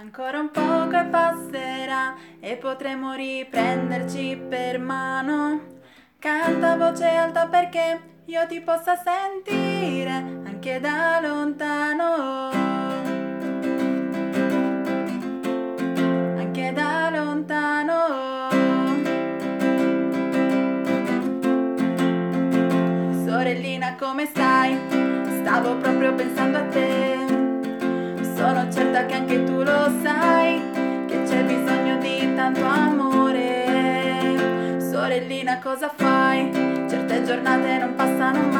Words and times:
Ancora 0.00 0.38
un 0.38 0.50
poco 0.50 0.98
e 0.98 1.04
passerà 1.04 2.14
e 2.40 2.56
potremo 2.56 3.12
riprenderci 3.12 4.44
per 4.48 4.78
mano. 4.78 5.60
Canta 6.18 6.72
a 6.72 6.76
voce 6.78 7.04
alta 7.04 7.46
perché 7.48 8.00
io 8.24 8.46
ti 8.46 8.62
possa 8.62 8.96
sentire 8.96 10.10
anche 10.10 10.80
da 10.80 11.20
lontano. 11.20 12.48
Anche 16.38 16.72
da 16.72 17.10
lontano. 17.10 18.48
Sorellina, 23.26 23.96
come 23.96 24.24
stai? 24.24 24.78
Stavo 25.42 25.76
proprio 25.76 26.14
pensando 26.14 26.56
a 26.56 26.62
te. 26.68 27.29
Sorellina, 35.20 35.60
cosa 35.60 35.92
fai? 35.94 36.50
Certe 36.88 37.22
giornate 37.24 37.76
non 37.76 37.94
passano 37.94 38.40
mai, 38.48 38.59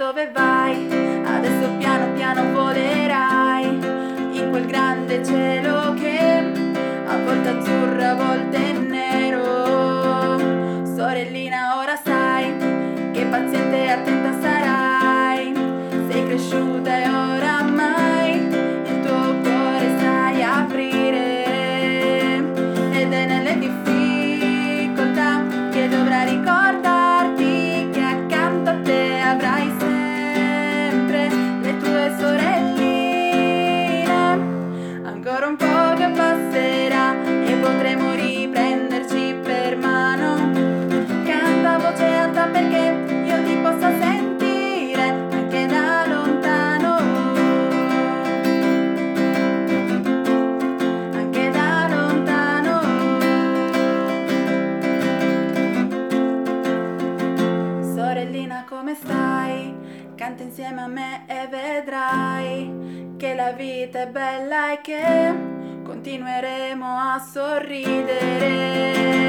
dove 0.00 0.30
vai? 0.32 0.86
Adesso 1.26 1.76
piano 1.76 2.14
piano 2.14 2.50
volerai 2.54 3.64
in 3.66 4.46
quel 4.48 4.64
grande 4.64 5.22
cielo 5.22 5.92
che 5.92 6.18
a 7.06 7.18
volte 7.18 7.48
azzurro, 7.50 8.02
a 8.02 8.14
volte 8.14 8.72
nero. 8.72 10.38
Sorellina 10.86 11.76
ora 11.76 11.96
sai 12.02 12.56
che 13.12 13.26
paziente 13.26 13.59
Ancora 35.22 35.48
un 35.48 35.56
po' 35.56 35.94
che 35.98 36.08
passerà 36.16 37.12
e 37.44 37.54
potremo 37.56 38.14
riprenderci 38.14 39.34
per 39.42 39.76
mano. 39.76 40.50
Canta 41.26 41.76
voce 41.76 42.04
alta 42.04 42.46
perché 42.46 42.94
io 43.26 43.44
ti 43.44 43.54
possa 43.56 43.92
sentire 44.00 45.02
anche 45.30 45.66
da 45.66 46.06
lontano. 46.06 46.96
Anche 51.12 51.50
da 51.50 51.86
lontano. 51.90 52.80
Sorellina, 57.94 58.64
come 58.66 58.94
stai? 58.94 59.76
Canta 60.14 60.42
insieme 60.42 60.80
a 60.80 60.86
me 60.86 61.24
e 61.26 61.46
vedrai 61.46 63.09
che 63.20 63.34
la 63.34 63.52
vita 63.52 64.00
è 64.00 64.06
bella 64.06 64.72
e 64.72 64.80
che 64.80 65.34
continueremo 65.84 66.86
a 66.86 67.18
sorridere. 67.18 69.19